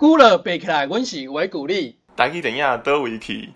[0.00, 1.98] 鼓了背起来，阮是为鼓励。
[2.16, 3.50] 台语电影倒位去。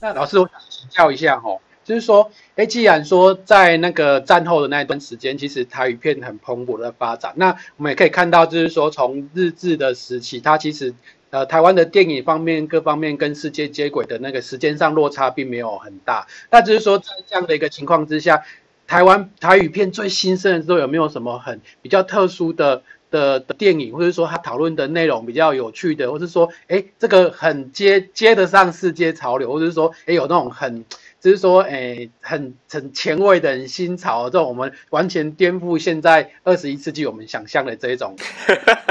[0.00, 1.60] 那老师，我想请教一下吼，
[1.92, 10.94] 就是说，哎，既然说在那个战后的那一段时间，其实台语片很蓬勃的发展，那我们也可以看到，就是说从日治的时期，它其实
[11.28, 16.26] 呃台湾的电影方面各方面跟世界接轨的那个时间上落差并没有很大。
[16.50, 18.42] 那就是说，在这样的一个情况之下，
[18.86, 22.82] 台湾台语片最兴盛的时候，有没有什么很比较特殊的？
[23.12, 30.86] 的的电影，或者说他讨论的内容比较有趣的，或者说，哎，这个很接接得上世界潮流，或者是说，哎，有那种很，
[31.22, 38.16] 就是说，哎，很很前卫的、很新潮，这种我们完全颠覆现在二十一世纪我们想象的这一种。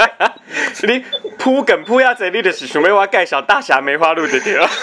[0.88, 1.04] 你
[1.38, 4.66] 铺梗铺下这，你就是想要我介绍大侠梅花鹿的对了。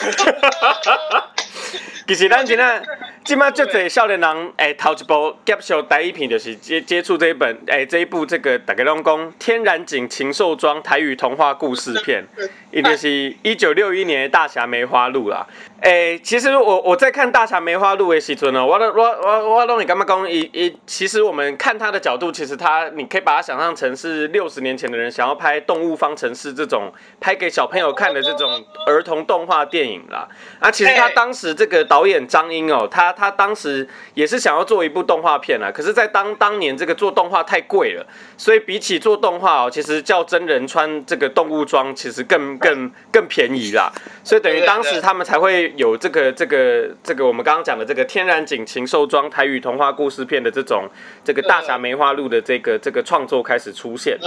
[2.07, 2.83] 其实咱今仔
[3.23, 12.25] 即马足侪少年人诶，头一部接受第一片就是接接触这一本诶，这一部这个大家拢讲《天然景禽兽庄》台语童话故事片，
[12.71, 15.45] 伊就是一九六一年的大侠梅花鹿啦。
[15.81, 20.29] 诶，其实我我在看《大侠梅花鹿》的时阵呢，我我我我拢你干嘛讲？
[20.29, 26.91] 一一其实我们看他的角度，其实他你可以把它想象成是六十年前的人想要拍《动物方程式》这种
[27.21, 30.27] 拍给小朋友看的这种儿童动画电影啦。
[30.59, 38.05] 啊，其实他当时这个导演张英哦，他他当时也是想要做一部动画片啊，可是，在当当年这个做动画太贵了，
[38.37, 43.89] 所以比起做动画哦，其实叫真人穿这个动物装，其实更更更便宜啦。
[44.25, 45.68] 所以等于当时他们才会。
[45.75, 50.89] 有这个这个这个我们刚刚讲的这个天然景禽兽装台语童话故事片的这种
[51.23, 54.17] 这个大侠梅花鹿的这个这个创作开始出现，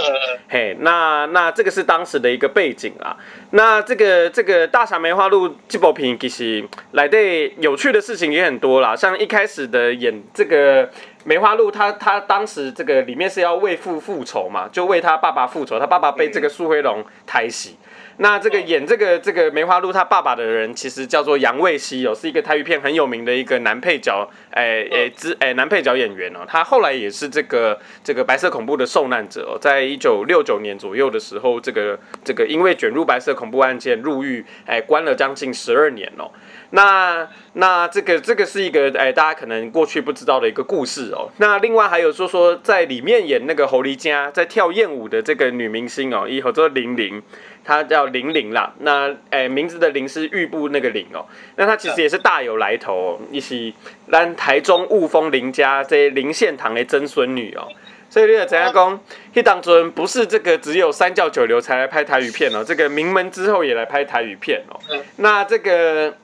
[0.49, 3.17] 嘿，那那这个是当时的一个背景啊。
[3.51, 7.17] 那这个这个大侠梅花鹿这部片其实来的
[7.59, 10.89] 有趣的事情也很多啦，像一开始的演这个
[11.25, 17.77] 梅花鹿，他他当时这个里面是要为父复仇嘛，就为他爸爸复仇，他爸爸被这个苏辉龙抬袭。
[18.17, 26.39] 那这个演这个这个梅花鹿他爸爸的人，其实叫做杨卫熙哦，是一个台语片很有名的一个男配角，诶诶之诶男配角演员哦。
[26.47, 36.29] 他后来也是这个这个白色恐怖的受难者哦，在一九六九年左右的时候，这个这个因为卷入白色恐怖案件入狱，哎，关了将近十二年哦。
[36.69, 41.29] 那那这个这个是一个哎，大家可能过去不知道的一个故事哦。
[41.37, 47.21] 那另外还有说说在里面演那个侯丽佳在跳艳舞的这个女明星哦，以后做玲玲。
[47.63, 51.25] 他叫玲玲啦，那诶名字的玲是玉部那个玲哦，
[51.55, 53.73] 那他其实也是大有来头哦，一起
[54.07, 57.67] 让台中雾峰林家这林献堂的曾孙女哦，
[58.09, 58.99] 所以你个陈家公，
[59.33, 64.79] 一当中不是这个只有三教九流才来拍台语片哦，这个名门之后也来拍台语片哦，
[65.17, 66.15] 那这个。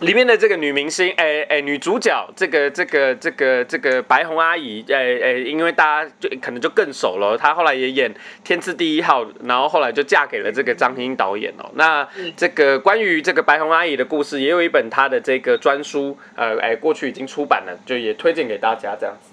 [0.00, 8.14] 里面的这个女明星，哎哎，女主角，这个这个这个这个白红阿姨，哎哎，因为大家就可能就更熟了，她后来也演
[8.44, 11.68] 《天赐第一号》，然后后来就嫁给了这个张英导演哦。
[11.74, 19.32] 那这个关于这个白红阿姨的故事，也有一本她的这个专书，呃哎，过去已经出版了，就也推荐给大家这样子。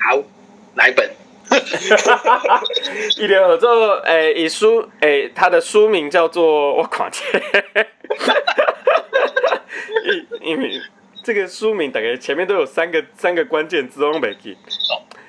[0.00, 0.20] 好，
[0.74, 1.08] 哪一本？
[3.16, 7.22] 一联合作，哎，以书，哎，他的书名叫做我看见。
[10.04, 10.80] 因因为
[11.22, 14.56] 这个书名大概前面都有三个三个关键字，我没记。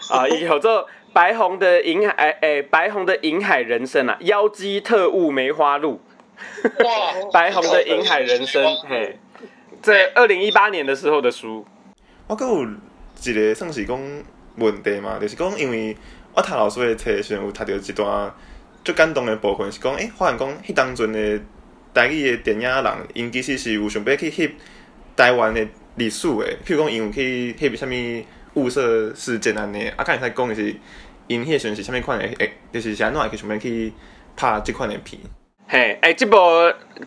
[0.10, 6.02] 啊， 以后做白红的银海，哎白红的银海人生啊，妖姬特务梅花鹿。
[6.84, 7.14] 哇！
[7.32, 9.18] 白红的银海人生，嘿，
[9.82, 11.66] 在二零一八年的时候的书。
[12.28, 13.98] 我阁有一个算是讲
[14.58, 15.96] 问题嘛，就是讲，因为
[16.34, 18.34] 我读老师的册时阵有读到一段
[18.84, 21.40] 最感动的部分，是讲，诶，发现讲，迄当阵的。
[21.96, 22.86] 台语的电影人，
[23.16, 24.52] 因其实是有想要去翕
[25.16, 28.26] 台湾的历史的，譬如讲，因有去翕啥物
[28.62, 30.76] 雾社事件安尼，啊，看会使讲的是
[31.28, 33.92] 因迄时阵是啥物款的，诶，就是安怎去想要去
[34.36, 35.20] 拍即款的片。
[35.68, 36.38] 嘿，诶，即部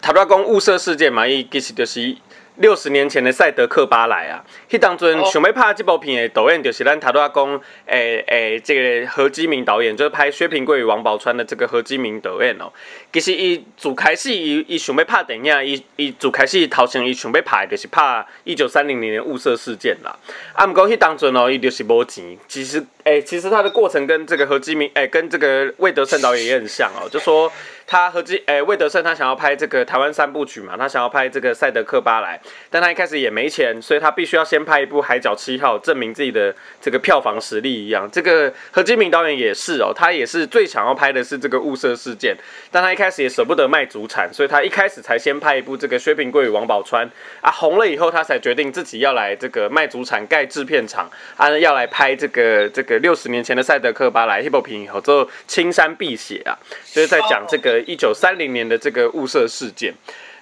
[0.03, 2.17] 头拄讲雾社事件嘛，伊其实就是。
[2.59, 12.73] 六十年前的赛德克巴莱啊，迄当阵想要拍这部片的导演就是咱头拄仔讲，诶诶，这个何基明导演，就是拍薛平贵与王宝钏的这个何基明导演哦。
[13.13, 20.17] 其实伊自开始伊伊想要拍电影，伊伊自开始头先伊想要拍就是拍一九三零年的雾社事件啦。
[20.53, 22.37] 啊，毋过迄当阵哦，伊就是无钱。
[22.49, 27.51] 其实，诶，其实他的过程跟这个何基明，诶，跟这个魏德胜导演也很像哦，就说。
[27.91, 32.39] 他何基诶魏德胜他想要拍这个台湾三部曲嘛，他想要拍这个赛德克巴莱，
[32.69, 38.07] 但他一开始也没钱，所以他必须要先拍一部海角七号，证明自己的这个票房实力一样。
[38.13, 42.37] 这个何基明导演也是哦，他也是最想要拍的是这个雾社事件，
[42.71, 47.09] 但他一开始也舍不得卖祖产，所以他一开始才先拍一部这个薛平贵与王宝钏
[47.41, 56.53] 啊，红了以后他才决定自己要来这个卖祖产盖制片厂，啊要来拍这个这个六十年前的赛德克巴莱 h i p o 平以后之后青山碧血啊，
[56.93, 59.95] 就是在讲这个一九三零年的这个雾社事件。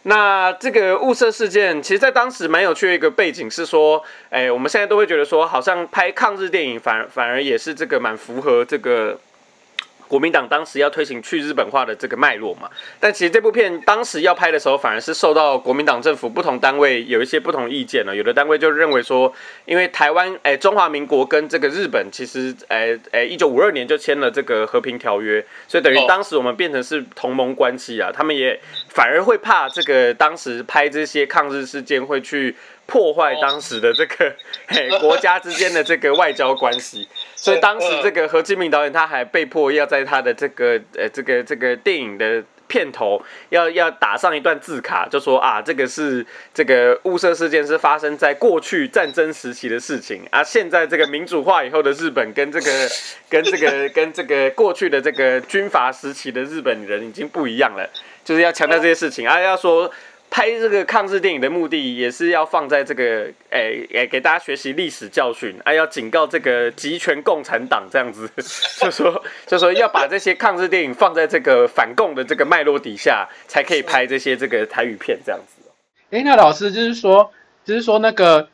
[0.04, 9.18] 那这个雾社事件，其实在当时蛮有趣的一个背景是说，哎，我们现在都会觉得说，好像拍抗日电影反反而也是这个蛮符合这个。
[10.08, 12.70] 国民党当时要推行去日本化的这个脉络嘛，
[13.00, 18.14] 但其实这部片当时要拍的时候，反而是受到国民党政府不同单位有一些不同意见了。
[18.14, 19.32] 有的单位就认为说，
[19.64, 28.10] 因为台湾诶中华民国跟这个日本其实诶诶一九五二年就签了这个和平条约，所以等于当时我们变成是同盟关系啊。
[28.12, 28.58] 他们也
[28.96, 32.56] 反而会怕这个当时拍这些抗日事件会去
[32.86, 34.34] 破坏当时的这个
[34.68, 37.06] 嘿国家之间的这个外交关系。
[37.36, 52.88] 所以当时这个何志明导演他还被迫要在他的这个呃这个这个电影的片头要要打上一段字卡，就说啊这个是这个雾社事件是发生在过去战争时期的事情啊，现在这个民主化以后的日本跟这个
[53.28, 57.88] 跟这个跟这个过去的这个军阀时期的日本人已经不一样了，
[58.26, 59.90] 就是要强调这些事情啊，要说。
[60.28, 68.28] 拍这个抗日电影的目的，也是要放在这个，诶诶，给大家学习历史教训，哎，要警告这个集权共产党这样子，
[68.76, 75.62] 就说就说要把这些抗日电影放在这个反共的这个脉络底下，才可以拍这些这个台语片这样子。
[76.10, 77.30] 哎，那老师就是说，
[77.64, 78.48] 就是说那个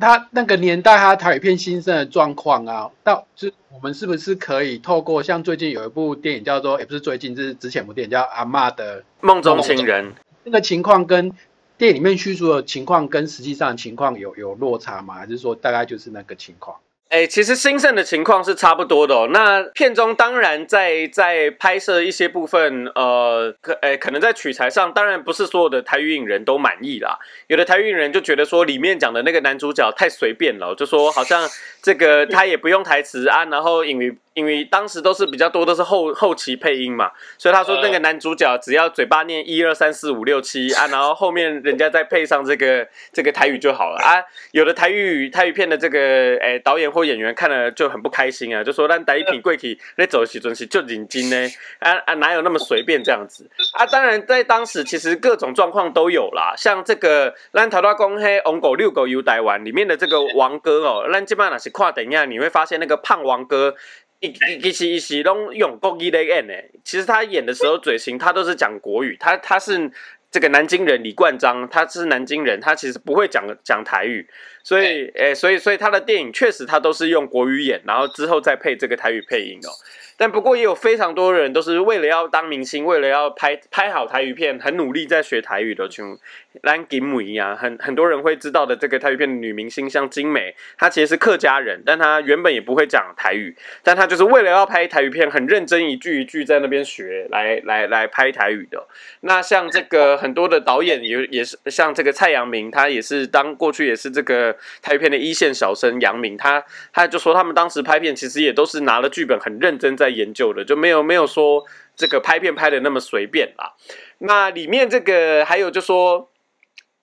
[0.00, 10.06] 他那个年代他台语片新生的状况啊，到是我们是不是可以透过像最近有一部电影叫做，也不是最近，就是之前部电影叫《阿妈的梦中情人》。
[10.44, 11.32] 那个情况跟
[11.76, 15.14] 电影里面叙述的情况跟实际上情况有有落差吗？
[15.14, 16.76] 还是说大概就是那个情况？
[17.08, 19.30] 哎，其实兴盛的情况是差不多的哦。
[19.32, 27.18] 那片中当然在在拍摄一些部分，呃，可哎可能在取材上，当然不是所有的台语影人都满意啦。
[27.46, 31.48] 有的台语影人就觉得说里面讲的那个男主角太随便了，就说好像
[31.80, 44.22] 这个他也不用台词啊，然后因为因为当时都是比较多都是后后期配音嘛，所以他说那个男主角只要嘴巴念一二三四五六七啊，然后后面人家再配上这个这个台语就好了啊。
[44.52, 47.08] 有的台语台语片的这个哎导演或。
[47.08, 51.36] 演员看了就很不开心啊，就说：“咱第一品贵体那走时阵是就领金呢，
[51.78, 53.86] 啊啊哪有那么随便这样子 啊？
[53.86, 63.74] 当然在当时其实各种状况都有啦，像这个咱头大公黑红狗六狗游台湾里面的这个王哥哦，咱基本上是跨等一下你会发现那个胖王哥
[64.20, 66.52] 一一一一时拢用国语来演呢，
[66.84, 69.90] 其实他演的时候嘴型他都是讲国语，他他是。
[70.30, 74.28] 这个南京人李冠章，他是南京人，他其实不会讲讲台语，
[74.62, 79.72] 所以，诶，所以，所以他的电影确实他都是用国语演，然后之后再配这个台语配音哦。
[80.18, 86.18] 但不过也有非常多人都是为了要当明星，为了要拍拍好台语片，很努力在学台语的，像
[86.62, 98.86] 蓝金美呀，很很多人会知道的这个台语片的女明星，像金美，她其实是客家人，但她原本也不会讲台语，但她就是为了要拍台语片，很认真一句一句在那边学，来 来来拍台语的。
[99.20, 106.62] 那像这个很多的导演也也是像这个蔡阳明，他也是当过去也是这个台语片的一线小生，杨明他
[106.92, 110.08] 他就说他们当时拍片其实也都是拿了剧本很认真在。
[110.18, 113.74] 研究的就没有没有说这个拍片拍的那么随便啦。
[114.18, 116.28] 那里面这个还有就说。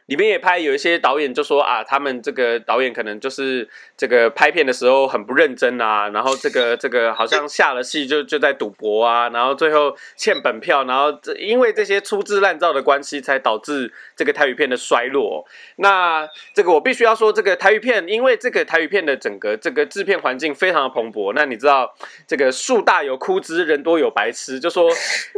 [0.08, 15.44] 里面也拍有一些导演就说啊，他们这个导演可能就是这个拍片的时候很不认真啊，然后这个 这个好像下了戏就就在赌博啊，然后最后欠本票，然后这因为这些粗制滥造的关系，才导致这个台语片的衰落。
[15.78, 21.34] 那这个我必须要说，这个台语片，因为这个台语片的整个这个制片环境非常的蓬勃。
[21.34, 21.92] 那你知道
[22.28, 24.88] 这个树大有枯枝，人多有白痴，就说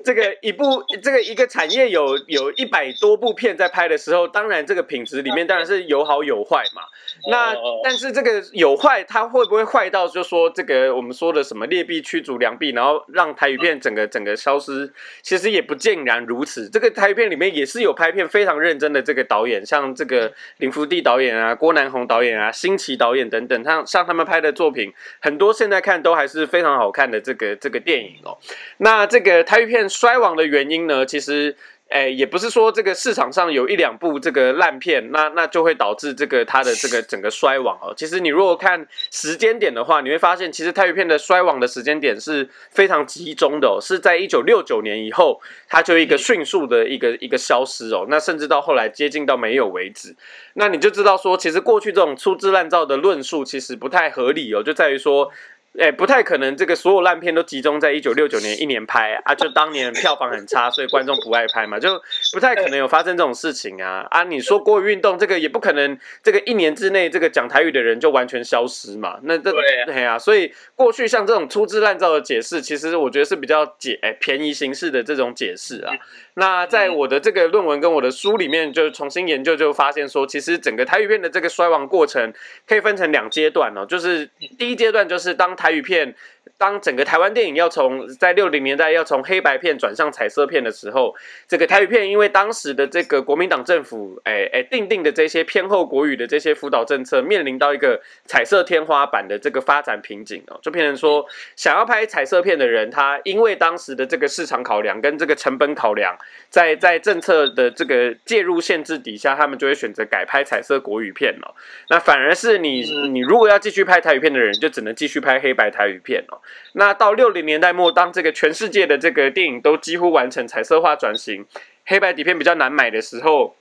[0.03, 4.56] 这个一部这个一个产业有有一百多部片在拍的时候，当然。
[4.65, 6.83] 这个品质里面当然是有好有坏嘛。
[7.29, 14.91] 那但是这个有坏，它会不会坏到就说这个我们说的什么劣币驱逐良币，然后让台语片整个整个消失？
[15.21, 16.69] 其实也不尽然如此。
[16.69, 28.37] 这个台语片里面也是有拍片非常认真的这个导演，像这个林福地导演啊、郭南红导演啊、新奇导演等等，像像他们拍的作品，很多现在看都还是非常好看的这个这个电影哦。
[28.77, 31.55] 那这个台语片衰亡的原因呢，其实。
[31.89, 37.94] 哎，也不是说这个市场上有一两部这个烂片，那那就会导致这个它的这个整个衰亡哦。
[37.96, 45.39] 其实你如果看时间点的话，你会发现，其实泰语片的衰亡的时间点是非常集中的哦，是在一九六九年以后，
[45.70, 48.06] 它就一个迅速的一个一个消失哦。
[48.10, 50.15] 那甚至到后来接近到没有为止，
[50.56, 55.32] 那你就知道说，其实过去这种粗制滥造的论述其实不太合理哦，就在于说。
[55.79, 62.01] 哎，不太可能，这个所有烂片都集中在一九六九年一年拍啊，就当年票房很差，所以观众不爱拍嘛，就
[62.34, 64.24] 不太可能有发生这种事情啊啊！
[64.24, 69.19] 你说国语运动这个也不可能，这个一年之内这个讲台语的人就完全消失嘛？
[69.22, 75.93] 那这对啊，所以过去像这种粗制滥造的解释，其实我觉得是比较解哎便宜形式的这种解释啊。
[76.39, 82.32] 那在我的这个论文跟我的书里面，就重新研究就发现说，其实整个台语片的这个衰亡过程
[82.67, 86.15] 可以分成两阶段哦，就是第一阶段就是当台语片。
[86.57, 91.15] 当整个台湾电影要从在六零年代要从黑白片转向彩色片的时候，
[91.47, 106.17] 这个台语片因为当时的这个国民党政府哎哎定定的这些偏后国语的这些辅导政策，面临到一个彩色天花板的这个发展瓶颈哦，就变成说想要拍彩色片的人，他因为当时的这个市场考量跟这个成本考量，
[106.49, 111.53] 在在政策的这个介入限制底下，他们就会选择改拍彩色国语片哦。
[111.89, 116.39] 那反而是你你如果要继续拍台语片的人，就只能继续拍黑白台语片哦。
[116.74, 121.46] 那到六零年代末，当这个全世界的这个电影都几乎完成彩色化转型，
[121.86, 123.56] 黑白底片比较难买的时候，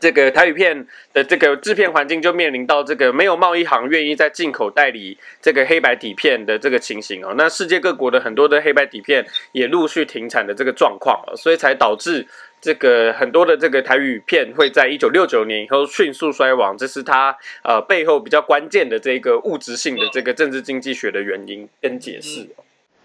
[0.00, 7.34] 这个台语片的这个制片环境就面临到这个没有贸易行愿意在进口代理这个黑白底片的这个情形哦。
[7.36, 12.26] 那世界各国的很多的黑白底片也陆续停产的这个状况所以才导致。
[12.66, 22.48] 这个很多的这个台语片会在一九六九年以后迅速衰亡，这是它呃背后比较关键的这个物质性的这个政治经济学的原因跟解释。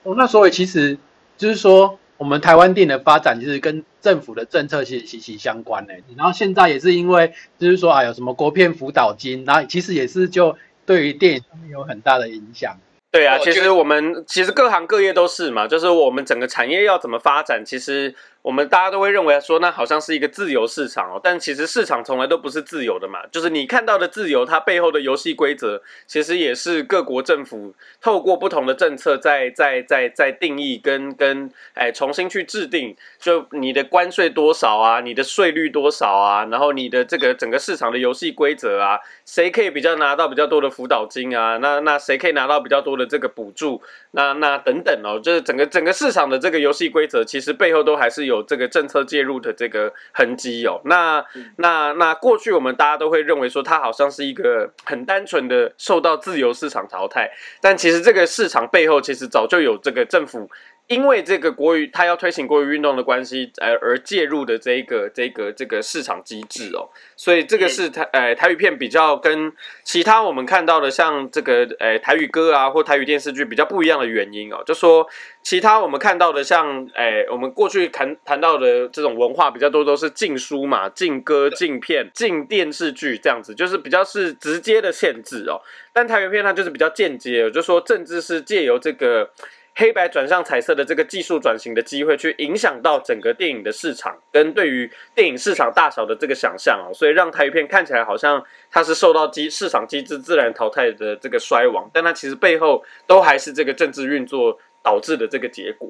[0.02, 0.98] 哦，那所以其实
[1.38, 5.94] 就是说，我们台湾电影的发展其实跟政府的政策其实息息相关呢。
[6.18, 12.76] 然后现在也是因为就是说啊，有什么国片辅导金，然后其实也是就对于电影上面有很大的影响。
[13.12, 18.16] 对啊，其实我们其实各行各业都是嘛，就是我们整个产业要怎么发展，其实。
[18.42, 23.20] 我们大家都会认为说，那好像是一个自由市场哦，但其实市场从来都不是自由的嘛。
[23.32, 32.96] 就是你看到的自由，它背后的游戏规则，其实也是各国政府透过不同的政策，在在在在定义跟跟哎重新去制定。
[33.20, 41.58] 就你的关税多少啊，你的税率多少啊，然后你的这个整个市场的游戏规则啊，谁可以比较拿到比较多的辅导金啊？
[41.58, 43.82] 那那谁可以拿到比较多的这个补助？
[44.14, 48.32] 那那等等哦，就是整个整个市场的这个游戏规则，其实背后都还是有。
[48.32, 51.22] 有这个政策介入的这个痕迹哦，那
[51.58, 60.50] 那那过去我们大家都会认为说它好像是一个很单纯的受到自由市场淘汰，但其实这个市场背后其实早就有这个政府。
[60.92, 69.54] 因为这个国语，它要推行国语运动的关系，呃，而介入的这一个、这个、这个市场机制哦，所以这个是台，呃，台语片比较跟
[69.86, 75.08] 其他我们看到的像这个，呃，台语歌啊或台语电视剧比较不一样的原因哦，就说
[75.42, 85.62] 其他我们看到的像，哎，我们过去谈谈到的这种文化比较多都是禁书嘛、禁歌、禁片、禁电视剧这样子，就是比较是直接的限制哦，
[85.94, 89.32] 但台语片它就是比较间接，就说政治是借由这个。
[89.74, 105.90] 黑白转向彩色的这个技术转型的机会，去影响到整个电影的市场跟对于电影市场大小的这个想象哦，所以让台语片看起来好像它是受到机市场机制自然淘汰的这个衰亡，但它其实背后都还是这个政治运作导致的这个结果。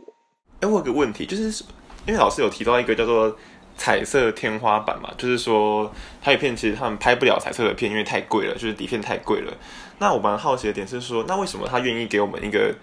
[0.59, 1.63] 哎，我有个问题，就是
[2.05, 3.35] 因为老师有提到一个叫做
[3.75, 9.51] 彩色天花板嘛，就是说台语片其实他们拍不了彩色的片，因为太贵了，就是底片太贵了。
[9.97, 12.75] 那我蛮好奇的点是说，那为什么他愿意给我们一个？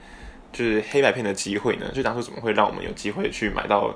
[0.52, 1.90] 就是黑白片的机会呢？
[1.92, 3.94] 就当初怎么会让我们有机会去买到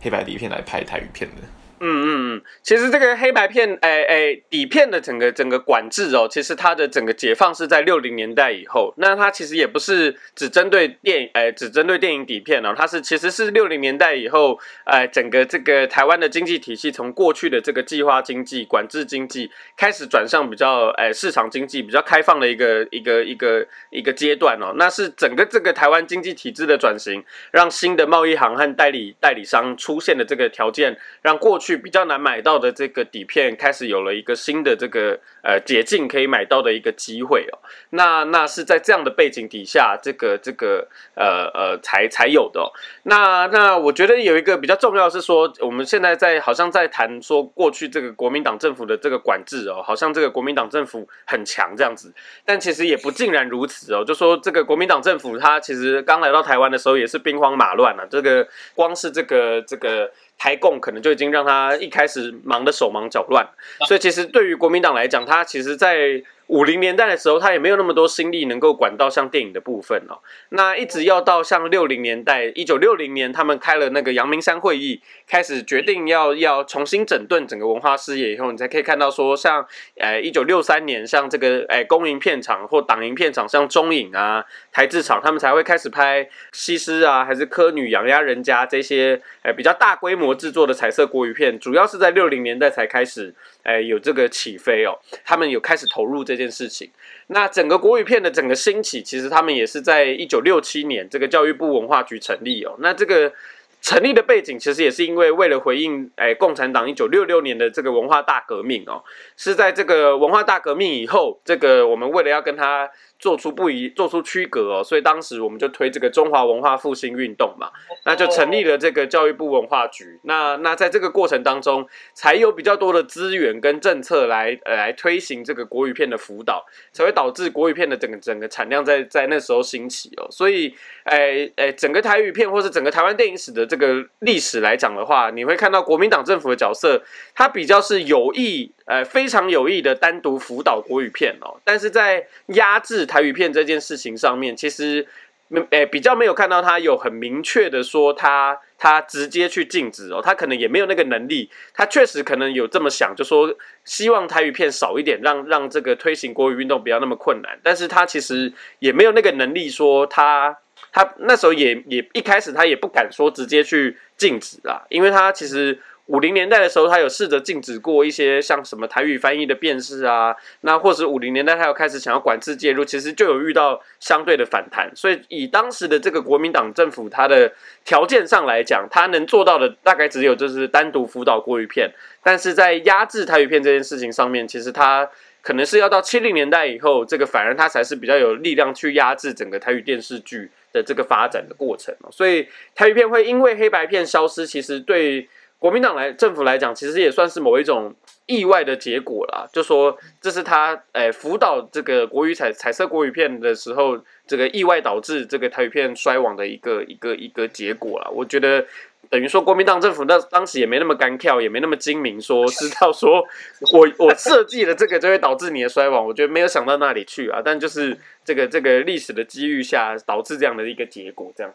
[0.00, 1.42] 黑白底片来拍台语片的？
[1.84, 8.94] 嗯嗯嗯，其实这个黑白片，哎哎，底片的整个整个管制哦，其实它的整个解放是在六零年代以后。
[8.98, 24.72] 那它其实也不是只针对电，哎，只针对电影底片哦，它是其实是六零年代以后，哎，整个这个台湾的经济体系从过去的这个计划经济、管制经济，开始转向比较，哎，市场经济比较开放的一个一个一个一个阶段哦。
[24.76, 31.71] 那是整个这个台湾经济体制的转型，让新的贸易行和代理代理商出现的这个条件，让过去。
[31.76, 37.58] 比较难买到的这个底片，开始有了一个新的这个呃捷径可以买到的一个机会哦。
[37.90, 42.72] 那那是在这样的背景底下，这个这个呃呃才才有的哦。
[43.04, 52.12] 那那我觉得有一个比较重要是说，我们现在在好像在谈说过去这个国民党政府的这个管制哦，好像这个国民党政府很强这样子，
[52.44, 54.04] 但其实也不尽然如此哦。
[54.04, 58.06] 就说这个国民党政府，他其实刚来到台湾的时候也是兵荒马乱啊。
[58.10, 60.10] 这个光是这个这个。
[60.42, 63.46] 台共可能就已经让他一开始忙得手忙脚乱，
[63.86, 66.20] 所以其实对于国民党来讲，他其实在。
[66.48, 70.18] 五零年代的时候，他也没有那么多心力能够管到像电影的部分哦。
[70.50, 96.90] 那一直要到像六零年代，一九六零年，他们开了那个阳明山会议，开始决定要要重新整顿整个文化事业以后，你才可以看到说，像呃一九六三年，像这个哎公营片场或党营片场，像中影啊、台制厂，他们才会开始拍西施啊，还是科女养鸭人家这些哎比较大规模制作的彩色国语片，主要是在六零年代才开始哎有这个起飞哦，他们有开始投入这件事情，
[97.28, 102.76] 那整个国语片的整个兴起，其实他们也是在一九六七年这个教育部文化局成立哦。
[102.78, 103.32] 那这个
[103.80, 109.02] 成立的背景，其实也是因为为了回应哎共产党一九六六年的这个文化大革命哦，
[109.36, 112.90] 是在这个文化大革命以后，这个我们为了要跟他。
[113.22, 117.70] 做出不一，做出区隔哦，所以当时我们就推这个中华文化复兴运动嘛，
[118.04, 120.18] 那就成立了这个教育部文化局。
[120.24, 130.26] 那那在这个过程当中，才有比较多的资源跟政策来呃来推行这个国语片的辅导，才会导致国语片的整个整个产量在在那时候兴起哦。
[130.28, 130.74] 所以，
[131.04, 137.04] 诶诶，整个台语片或是整个台湾电影史的这个历史来讲的话，你会看到国民党政府的角色，
[137.36, 138.72] 它比较是有意。
[138.84, 145.06] 呃，非常有意的单独辅导国语片哦，但是在压制台语片这件事情上面，其实
[145.46, 160.58] 没诶比较没有看到他有很明确的说他他直接去禁止哦，他可能也没有那个能力，他确实可能有这么想，就说希望台语片少一点，让让这个推行国语运动不要那么困难，但是他其实也没有那个能力说他
[160.90, 165.78] 他那时候也也一开始他也不敢说直接去禁止啊，因为他其实。
[166.06, 174.90] 五零年代的时候，他有试着禁止过一些像什么台语翻译的辨识啊，那或者五零年代他有开始想要管制介入，其实就有遇到相对的反弹。
[174.96, 177.52] 所以以当时的这个国民党政府，它的
[177.84, 181.92] 条件上来讲，他能做到的大概只有就是单独辅导国语片，
[182.22, 185.08] 但是在压制台语片这件事情上面，其实他
[185.40, 195.28] 可能是要到七零年代以后，这个反而他才是比较有力量去压制整个台语电视剧的这个发展的过程所以台语片会因为黑白片消失，其实对。
[195.62, 197.94] 国民党来政府来讲，其实也算是某一种
[198.26, 199.46] 意外的结果啦。
[199.52, 208.10] 就说这是他诶辅导这个国语彩彩色国语片的时候，这个意外导致这个台语片衰亡的一个一个一个结果啦。
[208.12, 208.66] 我觉得
[209.08, 213.24] 等于说国民党政府那当时也没那么干跳，也没那么精明，说知道说
[213.72, 216.04] 我我设计了这个就会导致你的衰亡。
[216.04, 217.40] 我觉得没有想到那里去啊。
[217.40, 221.54] 但就是这个这个历史的机遇下导致这样的一个结果，这样。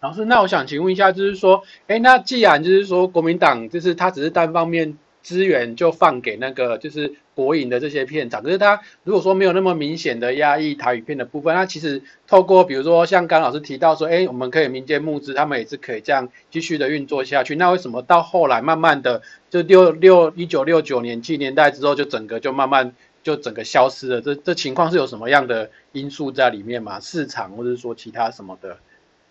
[0.00, 17.54] 老师，那我想请问一下，就是说，哎，那既然就是说国民党就是他只是单方面资源就放给那个就是国营的这些片场，可是他如果说没有那么明显的压抑台语片的部分，那其实透过比如说像刚老师提到说，哎，我们可以民间募资，他们也是可以这样继续的运作下去。
[17.56, 24.22] 那为什么到后来慢慢的就六六一九六九年七年代之后，就整个就慢慢就整个消失了？
[24.22, 26.98] 这这情况是有什么样的因素在里面吗？
[27.00, 28.78] 市场或者说其他什么的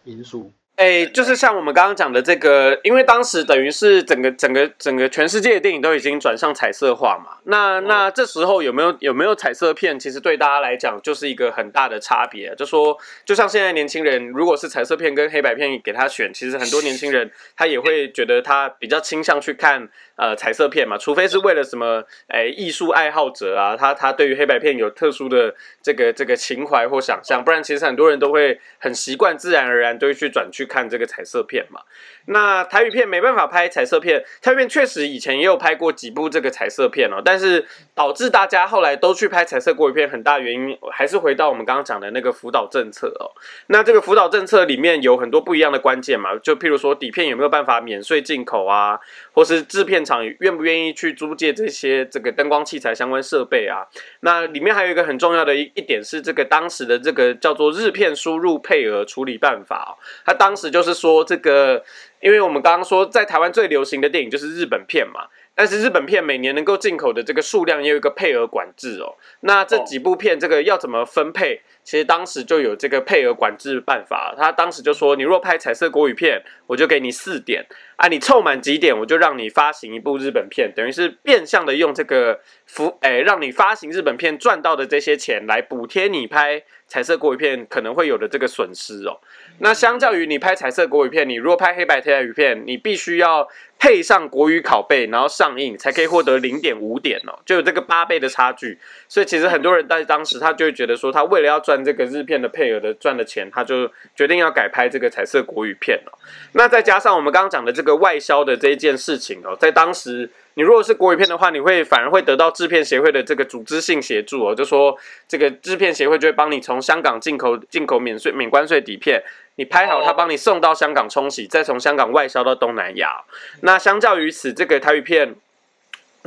[0.04, 0.52] 因素？
[0.80, 12.56] 哎，就是像我们刚刚讲的这个，因为当时等于是整个整个整个全世界的电影都已经转向彩色化嘛，那那这时候有没有有没有彩色片，其实对大家来讲就是一个很大的差别。
[12.56, 30.69] 就说，就像现在年轻人，如果是彩色片跟黑白片给他选，其实很多年轻人他也会觉得他比较倾向去看呃彩色片嘛，除非是为了什么哎艺术爱好者啊，他他对于黑白片有特殊的这个这个情怀或想象，不然其实很多人都会很习惯，自然而然都会去转去。
[30.70, 31.82] 看这个彩色片嘛，
[32.26, 43.34] 那台语片没办法拍彩色片，台语片确实以前也有拍过几部这个彩色片哦，但是导致大家后来都去拍彩色国语片，很大原因还是回到我们刚刚讲的那个辅导政策哦。
[43.68, 49.00] 那这个辅导政策里面有很多不一样的关键嘛，就譬如说底片有没有办法免税进口啊，
[49.34, 53.88] 或是制片厂愿不愿意去租借这些这个灯光器材相关设备啊？
[54.20, 61.84] 那里面还有一个很重要的一一点是这个当时的这个叫做日片输入配额处理办法哦，它当时就是说，这个，
[62.20, 69.16] 因为我们刚刚说，在台湾最流行的电影就是日本片嘛，但是日本片每年能够进口的这个数量也有一个配额管制哦。
[69.40, 71.62] 那这几部片，这个要怎么分配？
[71.84, 74.36] 其实当时就有这个配额管制办法。
[74.38, 77.66] 他当时就说，你若拍彩色国语片，我就给你四点
[78.00, 89.20] 啊，你凑满几点，我就让你发行一部日本片，等于是变相的用这个服，哎，让你发行日本片赚到的这些钱来补贴你拍彩色国语片可能会有的这个损失哦。
[89.58, 93.46] 那相较于你拍彩色国语片，你如果拍黑白台语片，你必须要
[93.78, 98.80] 配上国语拷贝，然后上映才可以获得零点五点哦，就有这个八倍的差距。
[99.10, 106.18] 所以其实很多人在当时他就会觉得说，他为了要赚这个日片的配额的赚的钱，他就决定要改拍这个彩色国语片哦。
[106.54, 114.98] 那再加上我们刚刚讲的这个外销的这一件事情哦，在当时，你如果是国语片的话，你会反而会得到制片协会的这个组织性协助哦，就说
[115.28, 119.24] 这个制片协会就会帮你从香港进口进口免税免关税底片，
[119.56, 123.24] 你拍好，他帮你送到香港冲洗，再从香港外销到东南亚。
[123.62, 125.36] 那相较于此，这个台语片。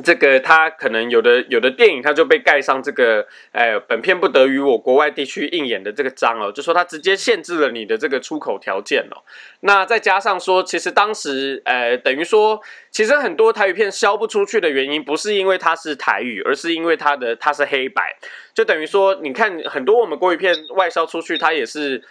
[0.02, 9.22] 这个他可能有的有的电影，他就被盖上这个，哎，本片不得于我国外地区映演的这个章哦，就说他直接限制了你的这个出口条件哦。
[9.60, 12.60] 那再加上说，其实当时，呃，等于说，
[12.90, 18.16] 其实很多台语片销不出去的原因，不是因为它是台语，而是因为它的它是黑白，
[18.54, 22.02] 就等于说，你看很多我们国语片外销出去，它也是。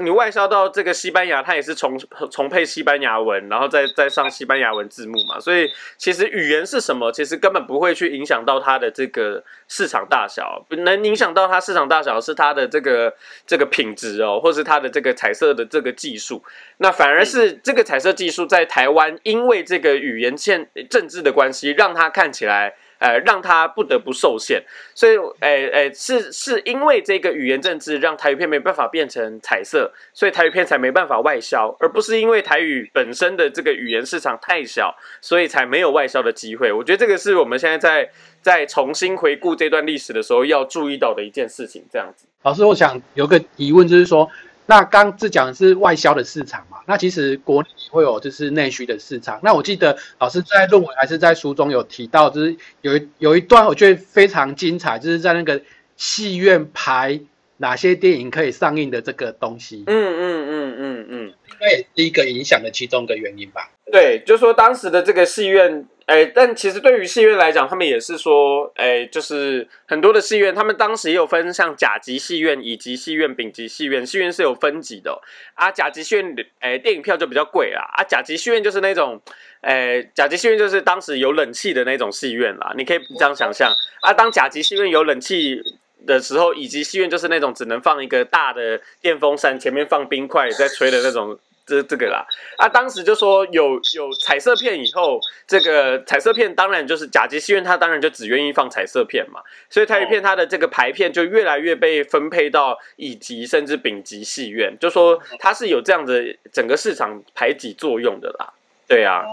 [0.00, 1.98] 你外销到这个西班牙，它也是重
[2.30, 5.40] 重配西班牙文，然后再再上西班牙文字幕嘛。
[5.40, 10.64] 所以其实语言是什么，其实根本不会去影响到它的这个市场大小。
[10.70, 13.12] 能影响到它市场大小是它的这个
[13.46, 16.42] 这个品质哦，或是它的这个彩色的这个技术。
[16.78, 22.74] 那反而是这个彩色技术在台湾，因为这个语言欠政治的关系，让它看起来。
[23.02, 24.62] 呃，让他不得不受限，
[24.94, 36.72] 所以，诶诶，是是因为这个语言政治，让台语片没办法变成彩色，所以台语片才没办法外销，而不是因为台语本身的这个语言市场太小，所以才没有外销的机会。
[36.72, 38.08] 我觉得这个是我们现在在
[38.40, 41.84] 在重新回顾这段历史的时候要注意到的一件事情。
[41.92, 44.30] 这样子，老师，我想有个疑问，就是说。
[44.66, 46.78] 那刚只讲的是外销的市场嘛？
[46.86, 49.38] 那其实国内会有就是内需的市场。
[49.42, 55.60] 那我记得老师在论文还是在书中有提到，就是有一有一段我觉得非常精彩，就是在那个
[55.96, 57.20] 戏院排
[57.56, 59.84] 哪些电影可以上映的这个东西。
[59.86, 63.70] 嗯嗯嗯嗯嗯，应该也是一个影响的其中一个原因吧？
[63.90, 65.86] 对，就说当时的这个戏院。
[66.12, 75.22] 哎，但其实对于戏院来讲，他们也是说，哎，就是很多的戏院，他们当时也有分像甲级戏院、乙级戏院、丙级戏院，戏院是有分级的
[75.54, 75.70] 啊。
[75.70, 77.80] 甲级戏院，哎，电影票就比较贵啦。
[77.94, 79.22] 啊，甲级戏院就是那种，
[79.62, 82.74] 哎，甲级戏院就是当时有冷气的那种戏院啦。
[82.76, 83.72] 你可以这样想象
[84.02, 85.62] 啊，当甲级戏院有冷气
[86.06, 91.38] 的时候，乙级戏院就是那种只能放一个大的电风扇，前面放冰块在吹的那种。
[91.72, 92.26] 这这个啦，
[92.58, 108.52] 啊，当时就说有有彩色片以后，这个彩色片当然就是甲级戏院，它当然就只愿意放彩色片嘛，所以台语片它的这个排片就越来越被分配到乙级甚至丙级戏院，就说它是有这样的整个市场排挤作用的啦，
[108.86, 109.24] 对啊，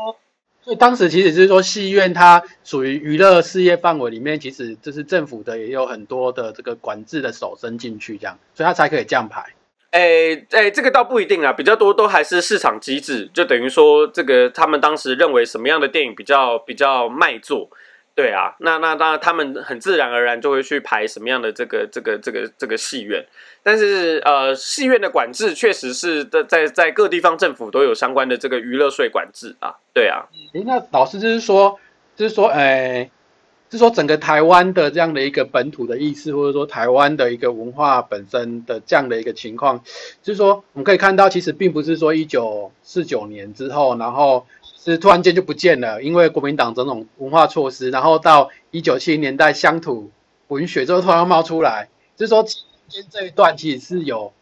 [0.64, 9.44] 所以当时其实是说戏院它属于娱乐事业范围里面，其实就是政府的也有很多的这个管制的手伸进去这样，所以它才可以这样排。
[9.92, 17.68] 诶诶，这个倒不一定啊，比较多都还是市场机制，就等于说这个他们当时认为什么样的电影比较比较卖座，
[18.14, 23.26] 对啊，那那当然他们很自然而然就会去排什么样的这个这个这个这个戏院，
[23.64, 30.26] 但是呃，戏院的管制确实是在在在各地方政府都有相关的这个娱乐税管制啊，对啊。
[30.54, 31.80] 诶，那老师就是说，
[32.16, 33.10] 就是说，诶。
[33.72, 39.84] 是说整个台湾的这样的一个本土的意识，或者说台湾的一个文化本身的这样的一个情况，
[40.24, 50.10] 就是说我们可以看到，其实并不是说一九四九年之后，然后是突然间就不见了，因为国民党种种文化措施，然后到一九七零年代乡土
[50.48, 52.52] 文学之后突然冒出来，就是说中
[52.88, 54.34] 间这一段其实是有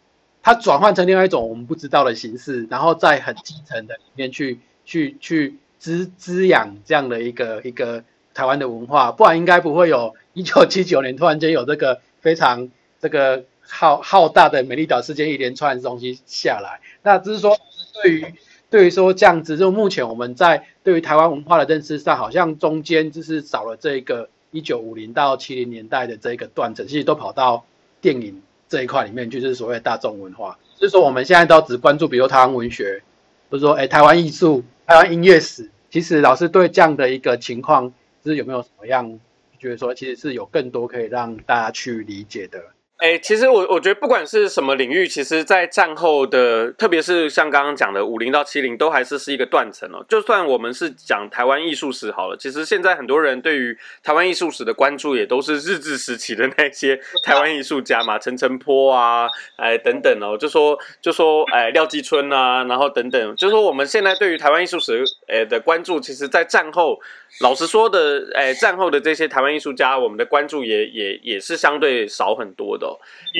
[0.41, 8.05] 它转换成另外一种我们不知道的形式，然后在很基层的里面去去去滋滋养这样的一个一个。
[8.37, 12.69] 台湾的文化，不然应该不会有一九七九年突然间有这个非常
[13.01, 16.79] 这个浩浩大的美丽岛事件一连串的东西下来。
[17.01, 17.57] 那只是说，
[18.03, 18.33] 对于
[18.69, 27.65] 对于说这样子，就目前我们在对于台湾文化的认识上，好像中间就是少了这一个一九五零到七零年代的这一个断层，其实都跑到
[28.01, 30.59] 电影这一块里面，就是所谓大众文化。
[30.77, 33.01] 就是说我们现在都只关注，比如台湾文学，
[33.49, 35.71] 或者说哎台湾艺术、台湾音乐史。
[35.89, 37.91] 其实老师对这样的一个情况。
[38.27, 39.19] 是有没有什么样
[39.57, 42.61] 觉得说，其实是有更多可以让大家去理解的？
[42.97, 50.03] 哎，其实我我觉得不管是什么领域，其实，在战后的，特别是像刚刚讲的五零到七零，都还是是一个断层哦。
[50.09, 66.99] 就算我们是讲台湾艺术史好了，其实现在很多人对于台湾艺术史的关注，也都是日治时期的那些台湾艺术家嘛，陈澄波啊，哎等等哦，就说就说哎廖继春啊，然后等等，就说我们现在对于台湾艺术史哎的关注，其实，在战后。
[67.41, 72.86] 老实说的，哎，战后的这些台湾艺术家，我们的关注也也也是相对少很多的。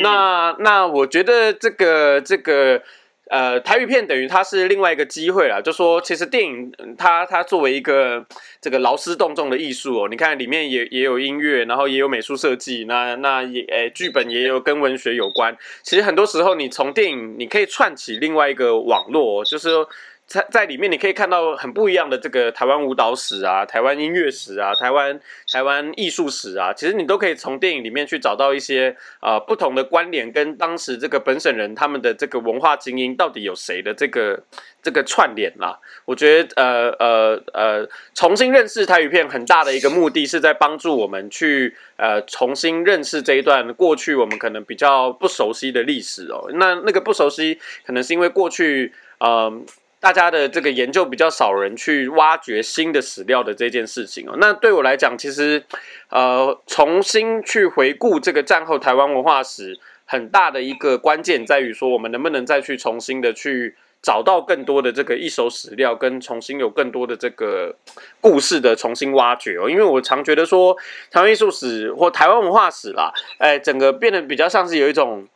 [0.02, 2.82] 那那我觉得这个这个
[3.30, 8.26] 呃台语片等于它是另外一个机会了，就说其实电影它它作为一个
[8.62, 15.58] 这个劳师动众的艺术哦，你看里面也也有音乐，然后也有美术设计，那那也诶剧本也有跟文学有关。
[15.84, 19.90] 其实很多时候你从电影你可以串起另外一个网络，就是说。
[20.28, 25.18] 在在里面你可以看到很不一样的这个台湾舞蹈史啊、台湾音乐史啊、台湾
[25.50, 34.44] 台湾艺术史啊，其实你都可以从电影里面去找到一些啊不同的关联，跟当时这个本省人他们的这个文化精英到底有谁的这个
[34.84, 35.80] 这个串联啦。
[36.04, 46.50] 我觉得呃呃呃，重新认识台语片很大的一个目的是在帮助我们去呃重新认识这一段过去我们可能比较不熟悉的历史哦。
[46.56, 49.66] 那那个不熟悉，可能是因为过去嗯。
[50.00, 55.64] 大家的这个研究比较少人去挖掘新的史料的这件事情哦，那对我来讲，其实
[56.10, 67.76] 呃重新去回顾这个战后台湾文化史，很大的一个关键在于说，我们能不能再去重新的去找到更多的这个一手史料，跟重新有更多的这个
[68.22, 69.68] 故事的重新挖掘哦。
[69.68, 70.78] 因为我常觉得说，
[71.10, 75.28] 台湾艺术史或台湾文化史啦，哎，整个变得比较像是有一种。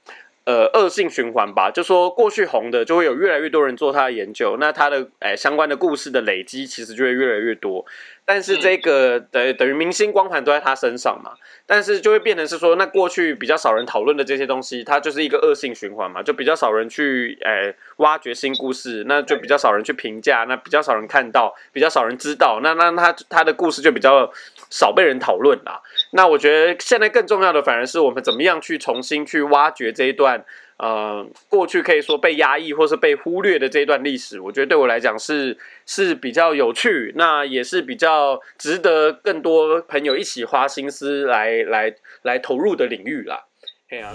[0.43, 7.85] 呃，恶性循环吧，就说过去红的，就会有越来越多人做他的研究，那他的诶相关的故事的累积，其实就会越来越多。
[8.23, 11.33] 但是这个等等于明星光环都在他身上嘛，
[11.65, 24.31] 但是就会变成是说，那过去比较少人讨论的这些东西，它就是一个恶性循环嘛，就比较少人去诶挖掘新故事，那就比较少人去评价，那比较少人看到，比较少人知道，那那他他的故事就比较
[24.69, 25.81] 少被人讨论啦。
[26.11, 30.45] 那我觉得现在更重要的反而是我们怎么样去重新去挖掘这一段。
[30.81, 43.45] 呃，过去可以说被压抑或是被忽略的这段历史，我觉得对我来讲是是比较有趣，那也是比较值得更多朋友一起花心思来来来投入的领域啦。
[43.87, 44.11] 对啊。